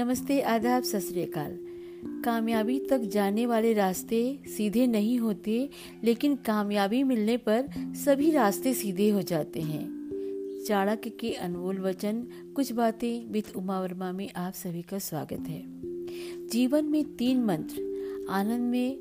नमस्ते, 0.00 0.40
आदाब, 0.40 0.82
सत 0.82 0.98
श्रीकाल 0.98 1.58
कामयाबी 2.24 2.80
तक 2.80 2.98
जाने 2.98 3.46
वाले 3.46 3.72
रास्ते 3.72 4.38
सीधे 4.56 4.86
नहीं 4.86 5.18
होते, 5.18 5.70
लेकिन 6.04 6.36
कामयाबी 6.36 7.02
मिलने 7.02 7.36
पर 7.36 7.68
सभी 7.78 8.30
रास्ते 8.30 8.74
सीधे 8.74 9.10
हो 9.10 9.22
जाते 9.22 9.60
हैं। 9.60 9.84
चाणक्य 10.68 11.10
के 11.10 11.32
अनमोल 11.32 11.78
वचन, 11.78 12.26
कुछ 12.56 12.72
बातें 12.72 13.32
विद 13.32 13.44
उमा 13.56 13.80
वर्मा 13.80 14.12
में 14.12 14.32
आप 14.32 14.52
सभी 14.52 14.82
का 14.82 14.98
स्वागत 14.98 15.44
है। 15.48 15.62
जीवन 16.48 16.84
में 16.84 17.16
तीन 17.16 17.44
मंत्र। 17.44 17.74
आनंद 18.30 18.70
में 18.70 18.98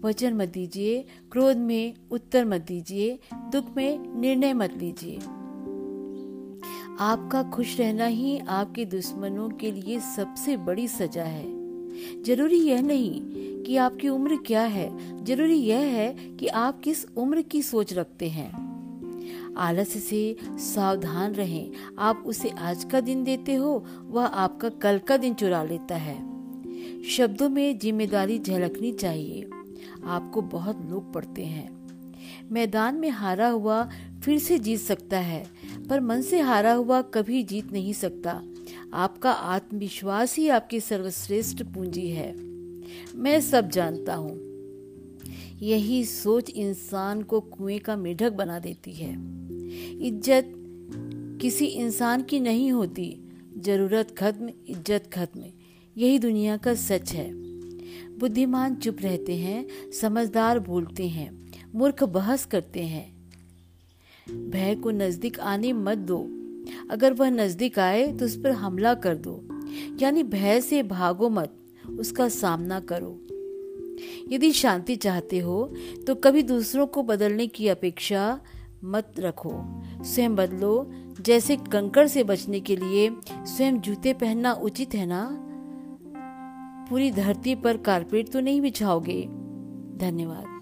वचन 0.00 0.34
मत 0.34 0.48
दीजिए, 0.48 1.04
क्रोध 1.32 1.56
में 1.56 1.94
उत्तर 2.10 2.44
मत 2.44 2.60
दीजिए, 2.60 3.18
दुख 3.34 3.76
में 3.76 4.20
निर्णय 4.20 4.52
मत 4.52 4.72
लीजिए। 4.78 5.18
आपका 7.00 7.42
खुश 7.42 7.80
रहना 7.80 8.06
ही 8.06 8.38
आपके 8.38 8.84
दुश्मनों 8.84 9.48
के 9.48 9.72
लिए 9.72 10.00
सबसे 10.00 10.56
बड़ी 10.56 10.88
सजा 10.88 11.22
है। 11.22 11.46
ज़रूरी 12.22 12.56
यह 12.56 12.82
नहीं 12.82 13.22
कि 13.62 13.76
आपकी 13.76 14.08
उम्र 14.08 14.36
क्या 14.36 14.62
है, 14.62 15.24
ज़रूरी 15.24 15.54
यह 15.54 15.78
है 15.78 16.12
कि 16.12 16.46
आप 16.46 16.80
किस 16.80 17.06
उम्र 17.16 17.42
की 17.42 17.62
सोच 17.62 17.92
रखते 17.92 18.28
हैं। 18.28 18.64
आलस्य 19.56 20.00
से 20.00 20.36
सावधान 20.44 21.32
रहें। 21.32 21.70
आप 21.98 22.22
उसे 22.26 22.48
आज 22.48 22.84
का 22.84 23.00
दिन 23.00 23.24
देते 23.24 23.54
हो, 23.54 23.84
वह 24.04 24.26
आपका 24.26 24.68
कल 24.68 24.98
का 24.98 25.16
दिन 25.16 25.34
चुरा 25.34 25.64
लेता 25.64 25.94
है। 25.94 26.18
शब्दों 27.04 27.48
में 27.48 27.78
ज़िम्मेदारी 27.78 28.38
झलकनी 28.38 28.92
चाहिए। 28.92 29.48
आपको 30.04 30.42
बहुत 30.42 30.90
लोग 30.90 31.12
पढ़ते 31.12 31.44
हैं। 31.44 31.84
मैदान 32.52 32.94
में 32.94 33.10
हारा 33.10 33.48
हुआ 33.48 33.90
फिर 34.22 34.38
से 34.38 34.58
जीत 34.58 34.80
सकता 34.80 35.18
है। 35.18 35.63
पर 35.90 36.00
मन 36.00 36.22
से 36.22 36.40
हारा 36.40 36.72
हुआ 36.72 37.02
कभी 37.02 37.42
जीत 37.42 37.72
नहीं 37.72 37.92
सकता। 37.92 38.42
आपका 38.92 39.30
आत्मविश्वास 39.30 40.36
ही 40.36 40.48
आपकी 40.48 40.80
सर्वश्रेष्ठ 40.80 41.62
पूंजी 41.62 42.08
है। 42.08 42.34
मैं 43.14 43.40
सब 43.40 43.68
जानता 43.68 44.14
हूँ। 44.14 44.38
यही 45.62 46.04
सोच 46.04 46.50
इंसान 46.50 47.22
को 47.22 47.40
कुएँ 47.40 47.78
का 47.78 47.96
मेढक 47.96 48.32
बना 48.32 48.58
देती 48.58 48.92
है। 48.92 49.12
इज़्ज़त 50.06 50.52
किसी 51.40 51.66
इंसान 51.66 52.22
की 52.22 52.40
नहीं 52.40 52.72
होती। 52.72 53.20
ज़रूरत 53.58 54.14
खत्म, 54.18 54.50
इज़्ज़त 54.68 55.10
खत्म। 55.12 55.44
यही 55.96 56.18
दुनिया 56.18 56.56
का 56.56 56.74
सच 56.74 57.12
है। 57.12 57.32
बुद्धिमान 58.18 58.74
चुप 58.74 58.96
रहते 59.00 59.36
हैं, 59.36 59.66
समझदार 59.90 60.58
बोलते 60.58 61.08
हैं, 61.08 61.48
मूर्ख 61.74 62.04
बहस 62.04 62.44
करते 62.44 62.80
हैं। 62.80 63.13
भय 64.26 64.74
को 64.74 64.90
नज़दीक 64.90 65.40
आने 65.40 65.72
मत 65.72 65.98
दो। 65.98 66.18
अगर 66.90 67.12
वह 67.12 67.30
नज़दीक 67.30 67.78
आए 67.78 68.06
तो 68.12 68.24
उस 68.24 68.36
पर 68.36 68.50
हमला 68.50 68.94
कर 68.94 69.16
दो। 69.16 69.40
यानी 70.02 70.22
भय 70.22 70.60
से 70.60 70.82
भागो 70.82 71.28
मत, 71.28 71.56
उसका 71.98 72.28
सामना 72.28 72.80
करो। 72.80 73.20
यदि 74.32 74.52
शांति 74.52 74.96
चाहते 74.96 75.38
हो 75.38 75.74
तो 76.06 76.14
कभी 76.14 76.42
दूसरों 76.42 76.86
को 76.86 77.02
बदलने 77.02 77.46
की 77.46 77.68
अपेक्षा 77.68 78.40
मत 78.84 79.12
रखो। 79.18 79.52
स्वयं 80.04 80.34
बदलो, 80.36 80.90
जैसे 81.20 81.56
कंकड़ 81.56 82.06
से 82.06 82.24
बचने 82.24 82.60
के 82.60 82.76
लिए 82.76 83.10
स्वयं 83.32 83.80
जूते 83.80 84.12
पहनना 84.12 84.52
उचित 84.52 84.94
है 84.94 85.06
ना? 85.06 85.28
पूरी 86.90 87.10
धरती 87.10 87.54
पर 87.54 87.76
कारपेट 87.76 88.28
तो 88.28 88.40
नहीं 88.40 88.60
बिछाओगे। 88.60 89.22
धन्यवाद। 89.96 90.53